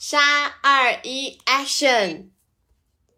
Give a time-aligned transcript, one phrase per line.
[0.00, 0.22] 三
[0.62, 2.26] 二一，Action！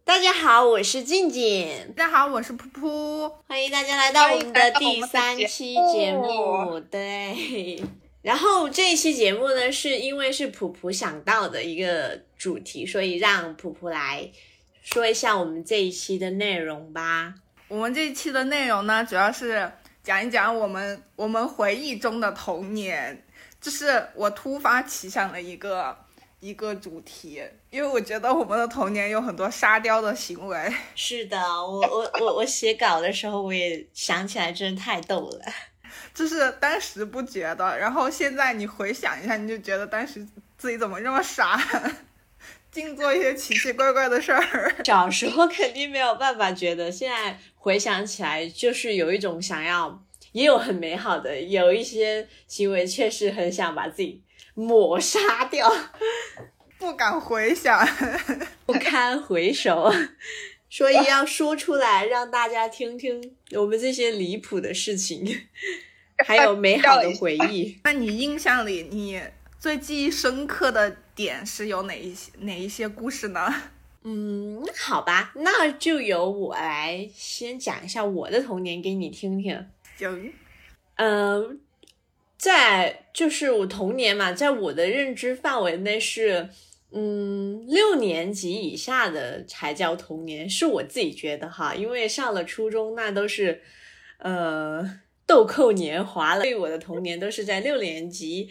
[0.03, 6.81] 大家好，我是静静，大家好，我是噗噗，欢迎大家来到我们的第三期节目。
[6.81, 7.85] 对，
[8.23, 14.31] 然后这一期节目呢，是因为是噗噗想到的一个主题，所以让噗噗来
[14.83, 17.35] 说一下我们这一期的内容吧。
[17.69, 19.71] 我们这一期的内容呢，主要是
[20.03, 23.23] 讲一讲我们我们回忆中的童年，
[23.61, 25.95] 这是我突发奇想的一个。
[26.41, 30.59] 一个主题，因为我觉得我们的童年有很多沙雕的行为。
[30.97, 35.45] 是的，我我我我写稿的时候，我也想起来，真的太逗了。
[36.15, 40.27] 就是当时不觉得，然后现在你回想一下，你就觉得当时
[40.57, 41.61] 自己怎么这么傻，
[42.73, 44.75] 净做一些奇奇怪怪的事儿。
[44.85, 54.23] 小时候肯定没有办法觉得，现在回想起来，就是有一种想要，也有很美好的，有一些行为确实很想把自己。
[54.61, 55.73] 抹杀掉，
[56.79, 57.87] 不敢回想，
[58.67, 59.91] 不堪回首，
[60.69, 65.25] 所以要说出来让大家听听我们这些离谱的事情，
[66.27, 67.79] 还有美好的回忆。
[67.85, 69.21] 那你印象里你
[69.59, 73.55] 最记忆深刻的点是有哪一些哪一些故事呢？
[74.03, 79.67] 嗯，好吧，那就由我来先讲一下我的童年给你听听。
[79.97, 80.33] 行，
[80.97, 81.61] 嗯。
[82.41, 86.49] 在就是我童年嘛，在我的认知范围内是，
[86.91, 93.61] 嗯，六年级以下的才叫童年，是我自己觉得哈，因为上了初中那都是，
[94.21, 98.49] 呃，豆蔻年华了，所以我的童年都是在六年级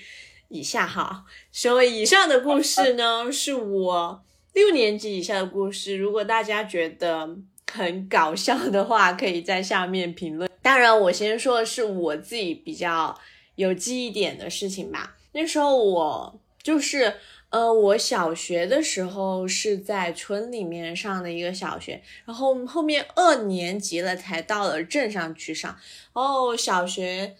[0.49, 1.25] 以下哈。
[1.51, 4.23] 所以以上的故事呢，是我
[4.53, 5.97] 六年级以下的故事。
[5.97, 7.27] 如果大家觉得
[7.71, 10.47] 很搞笑的话，可以在下面评论。
[10.61, 13.19] 当然，我先说的是我自己比较。
[13.59, 15.17] 有记忆点的事情吧。
[15.33, 17.13] 那时候我就是，
[17.49, 25.77] 呃，我小学的时候是在村里面上的一个小学，然后后面二年级了才到了镇上去上。
[26.13, 27.35] 哦，小学，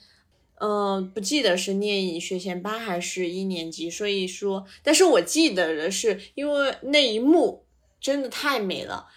[0.60, 3.90] 嗯，不记得是念学前班还是一年级。
[3.90, 7.64] 所以说，但是我记得的是，因为那一幕
[8.02, 9.08] 真的太美了。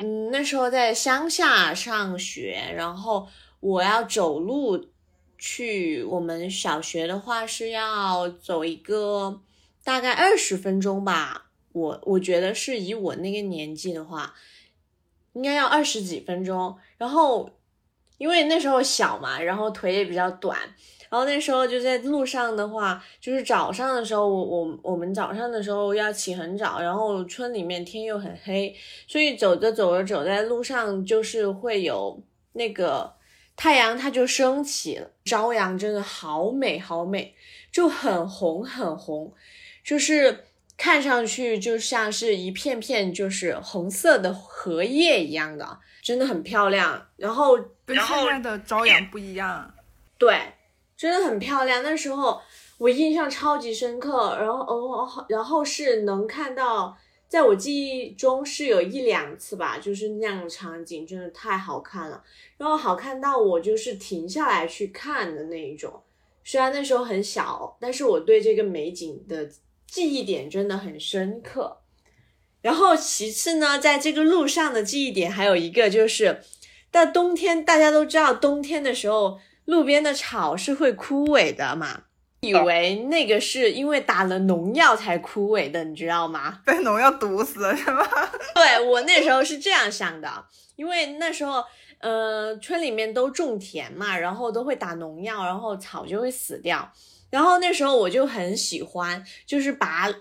[0.00, 3.26] 嗯，那时候在乡下上学，然后
[3.58, 4.91] 我要走路。
[5.44, 9.40] 去我们小学的话是要走一个
[9.82, 14.32] 大概二十分钟吧，我我觉得是以我那个年纪的话，
[15.32, 16.76] 应该要二十几分钟。
[16.96, 17.50] 然后
[18.18, 20.56] 因为那时候小嘛，然后腿也比较短，
[21.10, 28.72] 然后那时候就在路上的话，就是早上的时候，我我我们早上的时候要起很早，然后村里面天又很黑，
[29.08, 33.20] 所以走着走着走在路上就是会有那个。
[33.62, 37.32] 太阳它就升起了，朝阳真的好美好美，
[37.70, 39.32] 就很红很红，
[39.84, 40.46] 就是
[40.76, 47.06] 看上去就像是一片片就是红色的荷叶一样的，真的很漂亮。
[47.16, 47.56] 然后
[47.86, 49.72] 跟现在的朝阳不一样，
[50.18, 50.54] 对，
[50.96, 51.84] 真的很漂亮。
[51.84, 52.42] 那时候
[52.78, 56.98] 我印象超级深刻，然后哦，然后是能看到。
[57.32, 62.22] 在我记忆中是有一两次吧，就是那样的场景，真的太好看了，
[62.58, 66.02] 然后好看到我就是停下来去看的那一种。
[66.44, 69.48] 虽然那时候很小，但是我对这个美景的
[69.86, 71.78] 记忆点真的很深刻。
[72.60, 76.42] 然后其次呢，在这个路上的记忆点还有一个就是，
[76.90, 82.04] 到冬天大家都知道，冬天的时候路边的草是会枯萎的嘛。
[82.42, 86.58] 以为那个是因为打了农药才枯萎的，你知道吗？
[86.66, 88.04] 被农药毒死了是吗？
[88.54, 90.44] 对我那时候是这样想的，
[90.74, 91.62] 因为那时候，
[91.98, 96.92] 呃，村里面都种田嘛，然后都会打农药，然后草就会死掉。
[97.30, 100.12] 然后那时候我就很喜欢，就是拔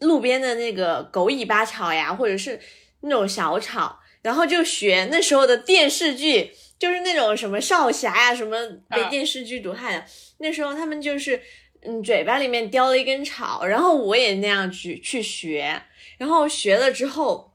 [0.00, 2.60] 路边的那个狗尾巴草呀，或者是
[3.00, 8.58] 那种小草，然后就学那时候的电视剧，就是那种什么少侠呀，什么
[8.90, 10.04] 被电视剧毒害的。
[10.44, 11.40] 那时候他们就是，
[11.80, 15.82] 嗯，嘴巴里面叼了一根草，然后我也那样去去学，
[16.18, 17.54] 然后学了之后，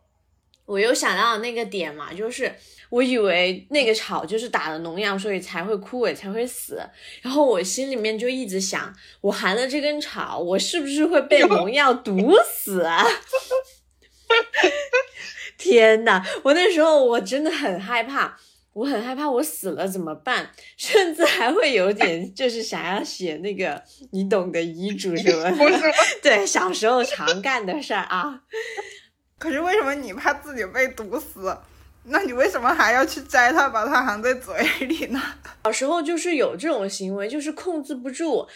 [0.65, 2.51] 我又想到那个点嘛，就是
[2.89, 6.81] 我以为那个草就是打了农药，所以才会枯萎才会死，
[7.21, 8.91] 然后我心里面就一直想，
[9.21, 13.05] 我含了这根草，我是不是会被农药毒死啊？
[15.59, 18.39] 天呐，我那时候我真的很害怕。
[18.73, 23.81] 我很害怕我死了怎么办，甚至还会有点就是想要写那个
[24.11, 25.67] 你懂的遗嘱什么？
[26.21, 28.41] 对，小时候常干的事儿啊。
[29.37, 31.57] 可是为什么你怕自己被毒死？
[32.03, 34.55] 那你为什么还要去摘它，把它含在嘴
[34.87, 35.21] 里呢？
[35.65, 38.47] 小时候就是有这种行为，就是控制不住，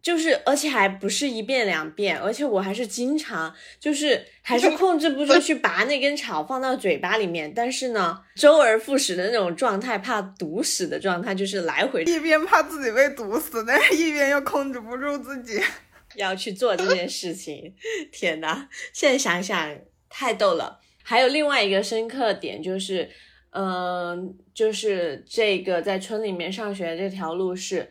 [0.00, 15.60] 就是而且还不是一遍两遍，而且我还是经常就是 还是控制不住去拔那根草放到嘴巴里面，但是呢，周而复始的那种状态，怕毒死的状态，就是来回一边怕自己被毒死，但是一边又控制不住自己
[16.14, 17.74] 要去做这件事情。
[18.12, 19.76] 天呐，现在想想
[20.08, 20.80] 太逗了。
[21.02, 23.10] 还有另外一个深刻点就是，
[23.50, 27.90] 嗯，就是这个在村里面上学这条路是。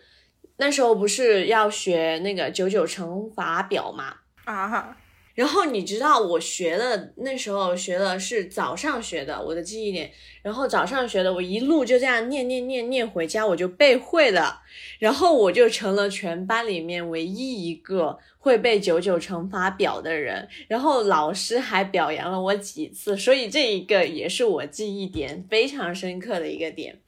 [0.58, 4.16] 那时候不是要学那个九九乘法表嘛？
[4.46, 4.98] 啊，
[5.36, 10.10] 然后你知道我学的，那时候学的是早上学的，我的记忆点。
[10.42, 14.62] 然后早上学的，我一路就这样念念念念回家，我就背会了。
[14.98, 20.48] 然后我就成了全班里面唯一一个会背九九乘法表的人。
[20.68, 27.00] 然后老师还表扬了我几次，所以这一个也是我记忆点非常深刻的一个点。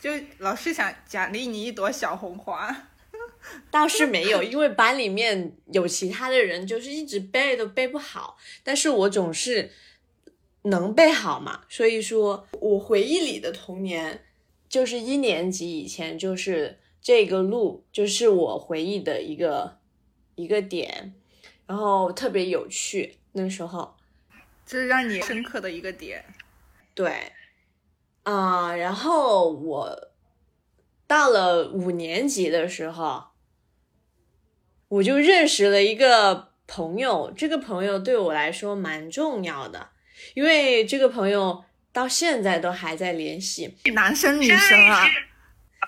[0.00, 2.88] 就老师想奖励你一朵小红花，
[3.70, 9.72] 倒是没有，因为班里面有其他的人，就是一直背都背不好，但是我总是
[10.62, 11.64] 能背好嘛。
[11.68, 14.24] 所以说我回忆里的童年，
[14.68, 19.78] 就是一年级以前，就是这个路，就是我回忆的一个
[20.36, 21.12] 一个点，
[21.66, 23.16] 然后特别有趣。
[23.32, 23.96] 那时候，
[24.64, 26.24] 这是让你深刻的一个点，
[26.94, 27.32] 对。
[28.28, 30.10] 啊，然后我
[31.06, 33.24] 到了五年级的时候，
[34.88, 37.32] 我就认识了一个朋友。
[37.34, 39.88] 这个朋友对我来说蛮重要的，
[40.34, 43.74] 因为这个朋友到现在都还在联系。
[43.94, 45.06] 男生女生啊？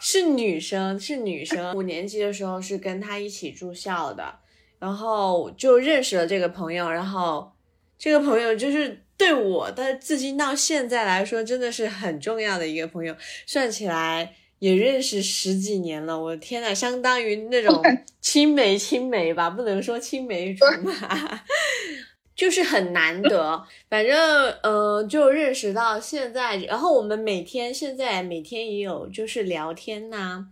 [0.01, 1.77] 是女生，是女生。
[1.77, 4.39] 五年级的时候是跟他一起住校的，
[4.79, 6.91] 然后就认识了这个朋友。
[6.91, 7.53] 然后
[7.99, 9.05] 这个朋友就是。
[9.21, 13.15] 对我的至今到现在来说，真的是很重要的一个朋友，
[13.45, 16.19] 算起来也认识十几年了。
[16.19, 17.83] 我的天呐，相当于那种
[18.23, 21.43] 青梅青梅吧，不能说青梅竹马，
[22.35, 23.63] 就是很难得。
[23.91, 24.17] 反正
[24.63, 30.47] 呃，就认识到现在，然后我们每天现在每天也有就是聊天呐，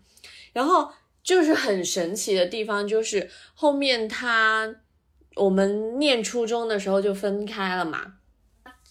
[0.53, 0.91] 然后
[1.23, 4.75] 就是很神奇的地方，就是后面他
[5.37, 8.17] 我们念初中的时候就分开了嘛。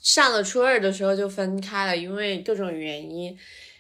[0.08, 3.38] 上了初二的时候就分开了，因为各种原因。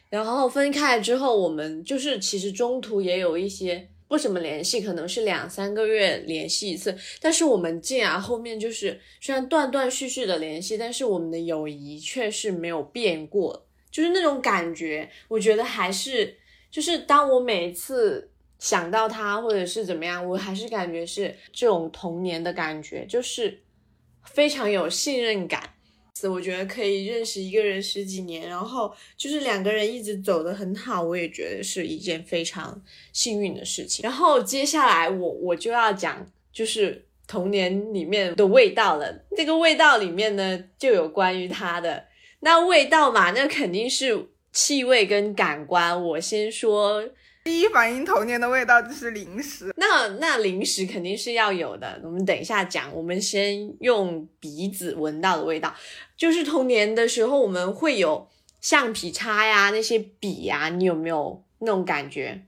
[0.09, 6.93] 然后分开之后，我们就是其实中途也有一些不怎么联系，可能是两三个月联系一次。
[7.21, 15.09] 但是我们竟然后面就是虽然断断续续的联系，但是我们的友谊却是没有变过，就是那种感觉。
[15.29, 16.35] 我觉得还是
[16.69, 23.61] 就是当我每一次想到他或者是怎么样，我还是感觉是这种童年的感觉，就是
[24.25, 25.75] 非常有信任感。
[26.25, 32.81] 我觉得可以认识一个人十几年，然后就是两个人一直走得很好，我也觉得是一件非常
[33.11, 34.01] 幸运的事情。
[34.03, 39.25] 然后接下来我我就要讲就是童年里面的味道了。
[39.35, 42.05] 这个味道里面呢，就有关于它的
[42.39, 46.01] 那味道嘛，那肯定是气味跟感官。
[46.01, 47.03] 我先说。
[47.47, 51.97] 第一反应童年的味道就是零食，那那零食肯定是要有的。
[52.03, 55.73] 我们等一下讲，我们先用鼻子闻到的味道，
[56.17, 58.27] 就是童年的时候我们会有
[58.59, 62.43] 橡皮擦呀，那些笔呀，你有没有那种感觉？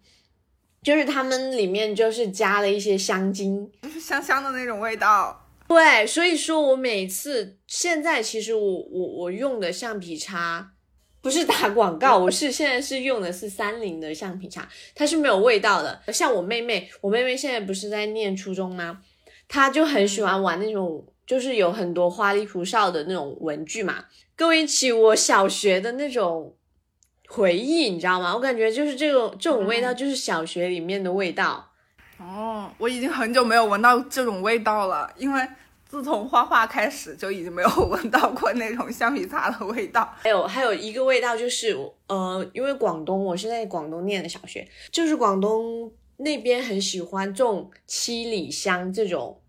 [0.83, 5.47] 就是它们里面就是加了一些香精，就是香香的那种味道。
[5.69, 10.73] 对，所以说我每次现在其实我我我用的橡皮擦。
[11.21, 16.01] 不是打广告，我是现在是用的是三菱的橡皮擦，它是没有味道的。
[16.13, 19.01] 像我妹妹，我妹妹现在不是在念初中吗？
[19.47, 26.55] 她就很喜欢玩那种，就是有很多花里胡哨的那种文具嘛，跟我一起我小学的那种
[27.27, 28.33] 回忆，你知道吗？
[28.33, 31.71] 我感觉就是这种这种味道，就是小学里面的味道。
[32.17, 35.45] 哦，我已经很久没有闻到这种味道了，因为。
[35.89, 40.15] 自从画画开始，就已经没有 闻到过那种橡皮擦的味道。
[40.19, 49.41] 还有还有一个味道就是，呃，因为广东，我是在广东念的小学，就是广东那边很喜欢种七里香这种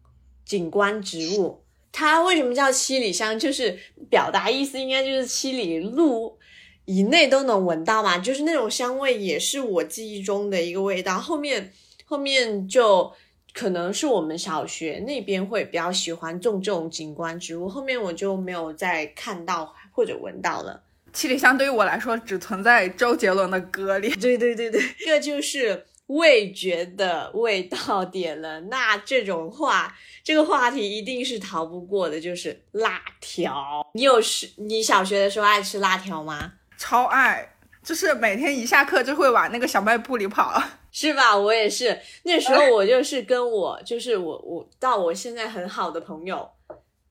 [0.47, 1.63] 景观植物。
[1.93, 3.39] 它为什么叫七里香？
[3.39, 3.79] 就是
[4.09, 6.39] 表达意思应该就是七里路
[6.87, 11.19] 以内都能闻到嘛，就是那种香味也是我记忆中的一个味道。
[11.19, 11.71] 后面
[12.07, 13.13] 后面就。
[13.53, 20.83] 可能是我们小学那边会比较喜欢种这种景观植物，后面我就没有再看到或者闻到了。
[21.13, 24.09] 七里香对于我来说只存在周杰伦的歌里。
[24.21, 28.61] 对对对对，这就是味觉的味道点了。
[28.63, 29.93] 那这种话，
[30.23, 33.85] 这个话题一定是逃不过的，就是辣条。
[33.95, 36.53] 你有是，你小学的时候爱吃辣条吗？
[36.79, 40.63] 超爱，就是每天一下课就会往那个小卖部里跑。
[40.93, 41.37] 是吧？
[41.37, 46.51] 我也是，那时候我就是跟我，就是我，我到我现在很好的朋友，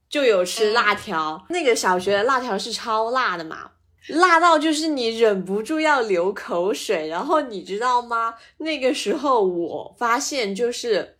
[0.09, 1.45] 就有吃辣条。
[1.49, 3.71] 那个小学的辣条是超辣的嘛，
[4.07, 7.07] 辣到就是你忍不住要流口水。
[7.07, 8.35] 然后你知道吗？
[8.57, 11.17] 那个时候我发现就是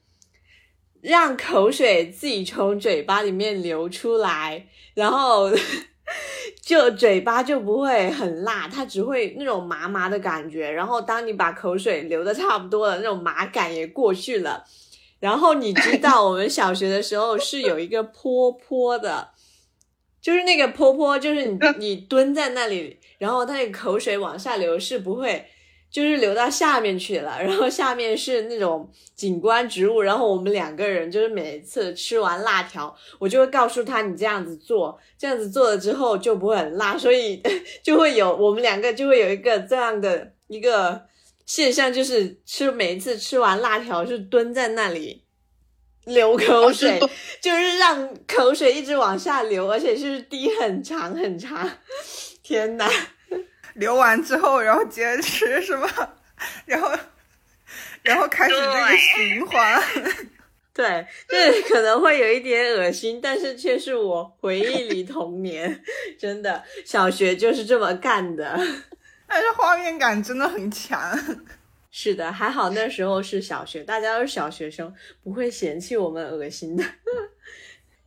[1.02, 5.50] 让口水自己从嘴巴里面流出来，然后。
[6.70, 10.70] 就嘴巴就不会很辣，它只会那种麻麻的感觉。
[10.70, 14.64] 然后当你把口水流的差不多了，那种麻感也过去了。
[15.20, 19.30] 然后你知道 我们小学的时候是有一个坡坡的，
[20.22, 25.48] 就是那个坡坡，就是你你蹲在那里，然后它那个口水往下流是不会。
[25.92, 37.42] 就是流到下面去了，然后下面是那种景观植物，然后我们两个人就是每次吃完辣条，我就会告诉他你这样子做，这样子做了之后就不会很辣，所以
[37.82, 41.02] 就会有我们两个就会有一个这样的一个
[41.46, 45.24] 现象，就是吃每一次吃完辣条就蹲在那里
[46.06, 47.00] 流口水，
[47.42, 51.68] 就是让口水一直往下流，而且是滴很长很长，
[52.44, 52.88] 天呐！
[53.80, 56.16] 流完之后，然后接着吃是吧？
[56.66, 56.92] 然后，
[58.04, 59.82] 然后开始这个循环。
[60.74, 65.82] 对，这可能会有一点恶心，但是却是我回忆里童年，
[66.20, 68.58] 真的小学就是这么干的。
[69.28, 71.18] 但是画面感真的很强。
[71.92, 74.94] 是的，还好那时候是小学，大家都是小学生，
[75.24, 76.84] 不会嫌弃我们恶心的。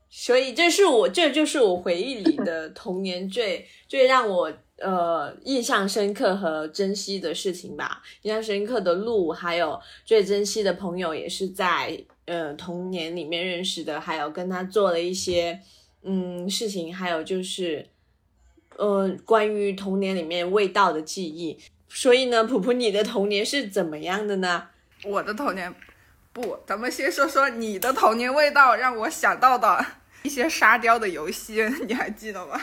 [0.09, 4.53] 所以这是我，这就是我回忆里的童年最最让我。
[4.79, 8.03] 呃，印象深刻和珍惜的事情吧。
[8.23, 14.01] 印象深刻的路，还有最珍惜的朋友，也是在呃童年里面认识的。
[14.01, 15.61] 还有跟他做了一些
[16.03, 17.87] 嗯事情，还有就是
[18.77, 21.59] 呃关于童年里面味道的记忆。
[21.89, 24.69] 所以呢，普普，你的童年是怎么样的呢？
[25.05, 25.73] 我的童年
[26.33, 29.85] 不，咱们先说说你的童年味道，让我想到的
[30.23, 32.61] 一些沙雕的游戏， 你还记得吗？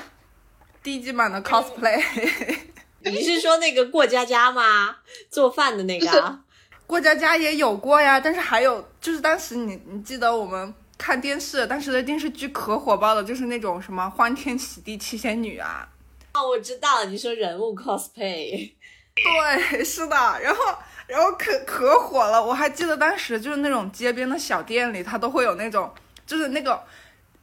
[0.89, 2.03] 低级版的 cosplay，
[3.05, 4.95] 你是说那个过家家吗？
[5.29, 6.39] 做饭的那个？
[6.87, 15.87] 过家家也有过呀，但是还有就是当时你你记得我们看电视，当时的电视剧可火爆了，就是那种什么欢天喜地七仙女啊。
[16.33, 18.71] 哦，我知道，你说人物 cosplay。
[19.13, 20.63] 对，是的，然后
[21.05, 25.93] 然后可可火了，我还记得当时就是那种街边的小店里，它都会有那种
[26.25, 26.81] 就是那个。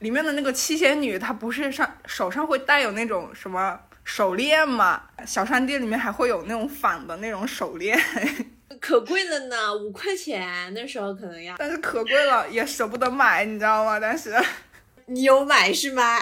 [0.00, 5.02] 里面的那个七仙女，她不是上手上会带有那种什么手链吗？
[5.26, 7.98] 小商店里面还会有那种仿的那种手链，
[8.80, 13.98] 可贵了呢，五块钱那时候可能要，但是可贵了也舍不得买，你知道吗？
[13.98, 14.34] 但是
[15.06, 16.20] 你有买是吗？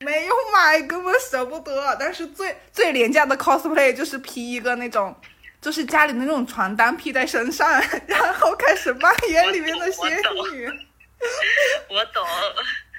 [0.00, 1.94] 没有买，根本舍不得。
[2.00, 5.14] 但是最最廉价的 cosplay 就是披一个那种，
[5.60, 7.70] 就是家里的那种床单披在身上，
[8.08, 10.10] 然后开始扮演里面的仙
[10.54, 10.66] 女。
[11.90, 12.24] 我懂。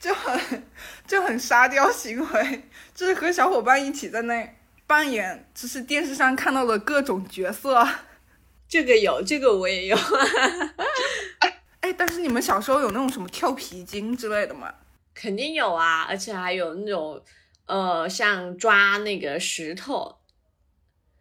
[0.00, 0.62] 就很
[1.06, 2.62] 就很沙雕行为，
[2.94, 7.86] 就是和小伙伴一起在那扮演，就是电视上看到的各种角色。
[8.68, 9.96] 这个有，这个我也有。
[11.80, 14.74] 哎，但是你们小时候有那种什么跳皮筋之类的吗？
[15.14, 17.22] 肯定有啊，而且还有那种
[17.66, 20.18] 呃，像抓那个石头，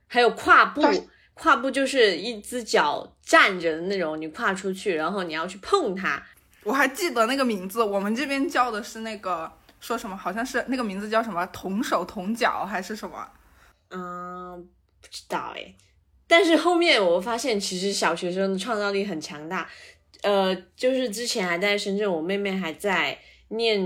[0.08, 0.82] 还有跨步。
[1.40, 6.24] 跨步就是一只脚站着的那种，你跨出去，然后你要去碰它。
[6.68, 13.26] 我还记得那个名字，我们这边叫的是那个说什么，好像是那个名字叫什么“同手同脚”还是什么？
[13.90, 14.68] 嗯，
[15.02, 15.74] 不知道哎。
[16.28, 19.70] 但是后面我发现，其实小学生的创造力很强大。
[20.24, 23.82] 呃，就是之前还在深圳，我妹妹还在念，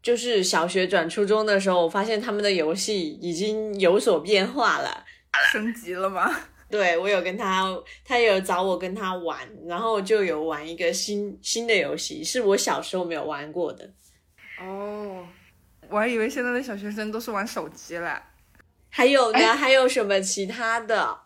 [0.00, 5.04] 就是小学转初中的时候，我发现他们的游戏已经有所变化了，
[5.50, 6.30] 升级了吗？
[6.70, 7.70] 对，我有跟他，
[8.04, 13.88] 他有找我跟他玩，然后就有玩一个新新的游戏，是我小时候没有玩过的。
[14.58, 15.24] 哦，
[15.88, 18.20] 我还以为现在的小学生都是玩手机了。
[18.88, 19.38] 还有呢？
[19.54, 21.16] 还有什么其他的？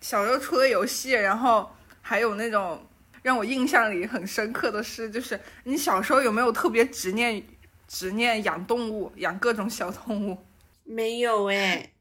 [0.00, 2.84] 小时候除了游戏，然后还有那种
[3.22, 7.40] 让我印象里很深刻的事，就是你小时候有没有特别执念
[7.86, 10.38] 执念养动物，养各种小动物？
[10.82, 11.92] 没有哎，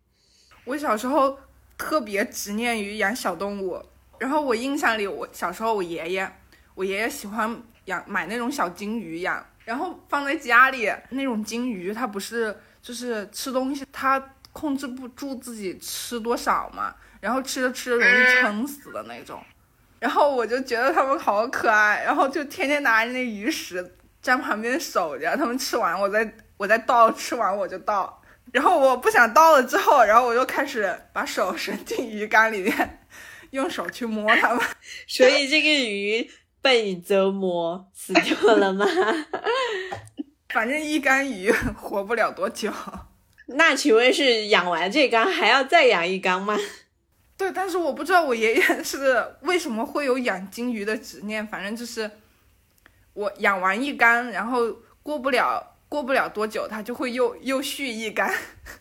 [0.65, 1.37] 我小时候。
[1.83, 3.77] 特别执念于养小动物，
[4.17, 6.31] 然后我印象里，我小时候我爷爷，
[6.75, 10.89] 我爷爷喜欢养买那种小金鱼养，然后放在家里。
[11.09, 14.17] 那种金鱼它不是就是吃东西，它
[14.53, 19.43] 控制不住自己吃多少嘛，然后吃着吃着容易撑死的那种。
[19.99, 28.21] 然后我就觉得它们好可爱，然后就天天拿着那鱼食在旁边守着，它们吃完我再我再倒，吃完我就倒。
[28.53, 33.05] 然后我不想倒了之后，然后我又开始把手伸进鱼缸里面，
[33.49, 34.63] 用手去摸它们。
[35.07, 36.31] 所以这个鱼
[36.61, 38.85] 被你折磨死掉了吗？
[40.49, 42.71] 反正一缸鱼活不了多久。
[43.47, 46.55] 那请问是养完这缸还要再养一缸吗？
[47.35, 51.45] 对，但是我不知道我爷爷是为什么会有养金鱼的执念。
[51.47, 52.09] 反正就是
[53.13, 54.61] 我养完一缸，然后
[55.01, 58.27] 过不了过不了多久，他就会又 又续一缸。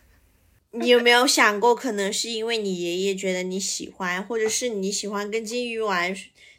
[0.71, 6.11] 你有没有想过，可能是因为你爷爷觉得你喜欢，或者是你喜欢跟金鱼玩，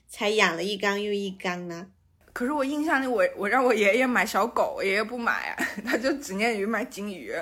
[0.08, 1.88] 才养了一缸又一缸呢？
[2.32, 7.34] 可是我印象里，我我让我爷爷买小狗，我爷爷不买，他就执念于买金鱼，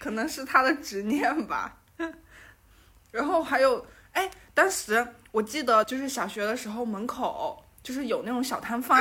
[0.00, 1.78] 可能是他的执念吧。
[3.12, 9.00] 然后还有，哎，当时我记得就是小学的时候，门口就是有那种小摊贩，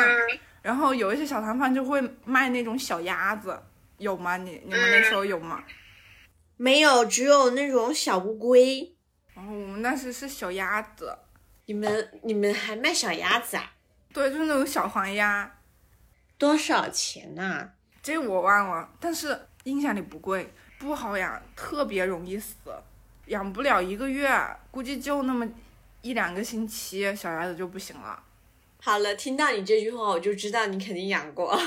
[0.63, 3.61] 然后有一些小摊贩就会卖那种小鸭子，
[3.97, 4.37] 有吗？
[4.37, 5.63] 你你们那时候有吗？
[6.57, 8.95] 没有，只有那种小乌龟。
[9.35, 11.15] 然后我们那时是小鸭子。
[11.65, 13.71] 你们你们还卖小鸭子啊？
[14.13, 15.51] 对，就是那种小黄鸭。
[16.37, 17.69] 多少钱呢？
[18.01, 22.55] 这我忘了，但是印象里不贵，不好养，特别容易死。
[23.27, 24.29] 养不了一个月，
[24.71, 25.47] 估计就那么
[26.01, 28.21] 一两个星期，小鸭子就不行了。
[28.85, 31.57] 好了，听到你这句话，我就知道你肯定养过。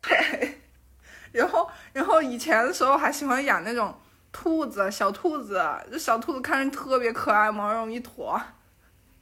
[0.00, 0.58] 对，
[1.32, 3.94] 然后，然后以前的时候还喜欢养那种
[4.32, 5.62] 兔子，小兔子，
[5.92, 8.40] 这小兔子看着特别可爱，毛绒一坨。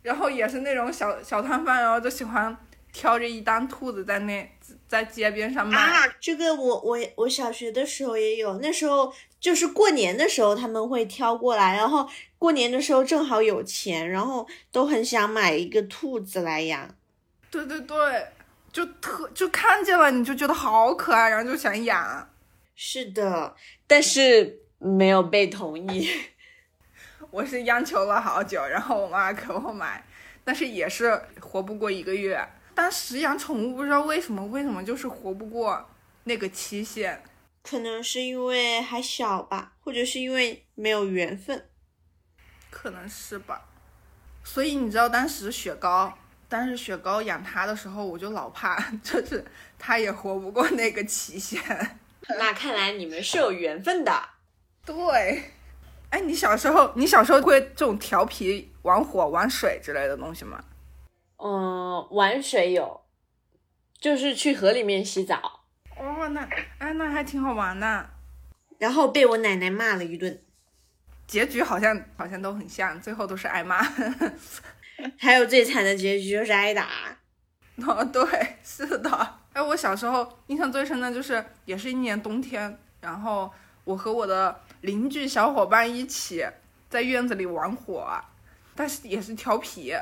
[0.02, 2.57] 然后也是那种小小摊贩，然后就喜欢
[2.96, 4.50] 挑着一单兔子在那
[4.88, 5.78] 在街边上卖。
[6.18, 9.12] 这个我我我小学的时候也有，那时候。
[9.38, 16.92] 就是过年的时候他们会挑过来，然后过年的时候正好有钱，然后都很想买一个兔子来养。
[17.48, 18.26] 对对对，
[18.72, 22.28] 就特就看见了你就觉得好可爱，然后就想养。
[22.74, 23.54] 是的，
[23.86, 26.10] 但是没有被同意。
[27.30, 30.04] 我是央求了好久，然后我妈给我买，
[30.42, 32.44] 但是也是活不过一个月。
[32.76, 35.88] 当时养宠物不知道为什么，为什么就是活不过
[36.25, 37.23] 那个期限。
[37.62, 41.68] 可能是因为还小吧，或者是因为没有缘分，
[42.70, 43.64] 可能是吧。
[44.44, 46.16] 所以你知道当时雪糕，
[46.50, 49.42] 当时雪糕养它的时候，我就老怕， 就是
[49.79, 51.61] 它也活不过那个期限。
[52.29, 54.12] 那看来你们是有缘分的。
[54.85, 55.50] 对，
[56.11, 60.62] 哎，你小时候，你小时候会这种调皮玩火、玩水之类的东西吗？
[61.38, 63.03] 嗯，玩水有，
[63.99, 65.64] 就是去河里面洗澡。
[65.99, 68.11] 哦，那哎，那还挺好玩的。
[68.79, 70.42] 然后被我奶奶骂了一顿，
[71.27, 73.83] 结局好像好像都很像，最后都是挨骂。
[75.18, 76.88] 还有最惨的结局就是挨打。
[77.87, 79.38] 哦，对，是的。
[79.53, 83.51] 哎，我小时候印象最深的就是，也是一年冬天，然后
[83.85, 86.46] 我和我的邻居小伙伴一起
[86.88, 88.07] 在院子里玩火，
[88.75, 89.94] 但是也是调皮，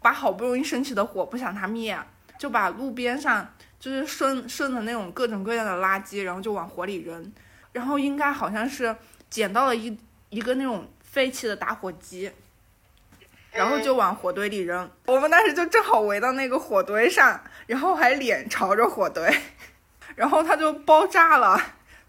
[0.00, 1.98] 把好不容易升起的火不想它灭，
[2.38, 3.54] 就把路边上。
[3.80, 7.32] 就是顺顺的那种各种各样的垃圾，然后就往火里扔，
[7.70, 8.96] 然后应该好像是
[9.30, 9.96] 捡到了一
[10.30, 12.28] 一个那种废弃的打火机，
[13.52, 14.90] 然后就往火堆里扔。
[15.06, 19.32] 我们当时就正好围到那个火堆上，然后还脸朝着火堆，
[20.16, 21.56] 然后它就爆炸了，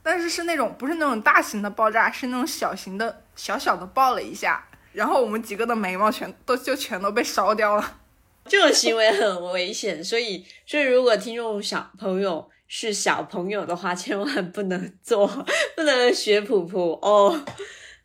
[0.01, 8.01] 但是是那种不是那种大型的爆炸，是那种小型的小小的爆了一下，然后我们几个的眉毛全都就全都被烧掉了。
[8.45, 15.27] 这种行为很危险，所以，所以如果听众小朋友是小朋友的话，千万不能做，
[15.75, 17.45] 不能学普普哦，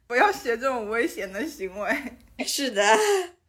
[0.07, 1.97] 不要学这种危险的行为。
[2.44, 2.83] 是的，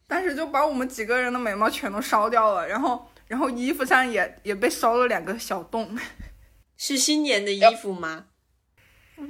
[0.08, 5.98] 但是就把我们几个人的眉毛全都烧掉了，然后，然后衣服上也也被烧了两个小洞。
[6.78, 8.28] 是新年的衣服吗？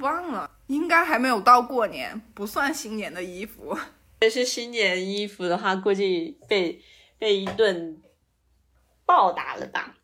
[0.00, 3.76] 忘了，应该还没有到过年，不算新年的衣服。
[4.20, 6.82] 要是新年衣服的话，估计被。
[7.18, 7.96] 被一顿
[9.06, 9.94] 暴打了吧？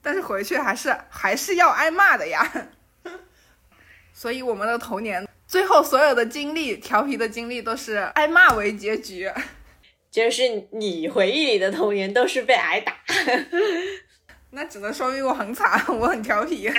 [0.00, 2.68] 但是回去还是还是要挨骂的呀。
[4.14, 9.28] 所以我们的童年最后所有的经历，调皮的经历都是挨骂为结局。
[10.12, 12.96] 就是你回忆里的童年都是被挨打，
[14.50, 16.70] 那只能说明我很惨，我很调皮。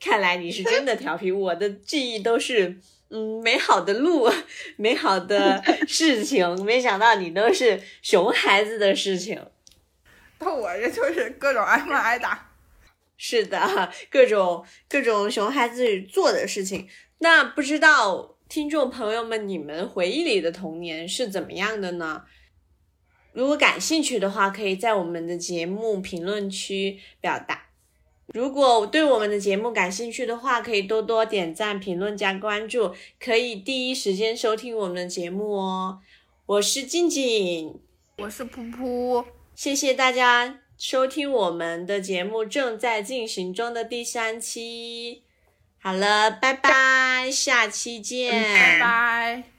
[0.00, 2.80] 看来你是真的调皮，我的记忆都是。
[3.10, 4.30] 嗯，美好的路，
[4.76, 9.44] 美好的事情，没想到你都是熊孩子的事情。
[10.38, 12.50] 到我这就是各种挨骂挨打。
[13.16, 16.88] 是的，各种各种熊孩子做的事情。
[17.18, 22.24] 那不知道听众朋友们，你们回忆里的童年是怎么样的呢？
[23.32, 27.63] 如果感兴趣的话，可以在我们的节目评论区表达。
[28.32, 36.00] 如果对我们的节目感兴趣的话可以多多点赞评论加关注可以第一时间收听我们的节目哦。
[36.46, 37.80] 我是静静。
[38.18, 39.24] 我是噗噗。
[39.54, 45.22] 谢谢大家收听我们的节目正在进行中的第三期。
[45.78, 48.30] 好了拜拜下期见。
[48.32, 49.53] 拜拜。